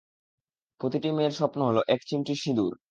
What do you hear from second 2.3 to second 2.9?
Sindoor.